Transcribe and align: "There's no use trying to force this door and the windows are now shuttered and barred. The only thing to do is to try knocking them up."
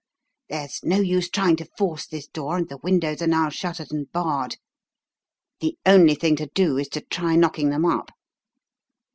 "There's 0.49 0.79
no 0.83 0.99
use 0.99 1.29
trying 1.29 1.57
to 1.57 1.69
force 1.77 2.07
this 2.07 2.25
door 2.25 2.57
and 2.57 2.67
the 2.67 2.77
windows 2.79 3.21
are 3.21 3.27
now 3.27 3.49
shuttered 3.49 3.91
and 3.91 4.11
barred. 4.11 4.57
The 5.59 5.77
only 5.85 6.15
thing 6.15 6.35
to 6.37 6.47
do 6.55 6.79
is 6.79 6.87
to 6.87 7.01
try 7.01 7.35
knocking 7.35 7.69
them 7.69 7.85
up." 7.85 8.09